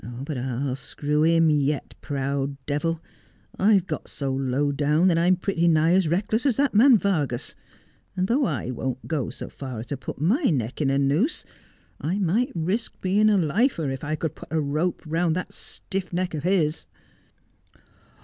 [0.25, 3.03] But I'll screw him yet, proud devil.
[3.59, 7.55] I've got so low down that I'm pretty nigh as reckless as that man Vargas;
[8.17, 11.45] and though I won't go so far as to put my neck in a noose,
[11.99, 16.11] I might risk being a lifer if I could put a rope round that stiff
[16.11, 16.87] neck of his.'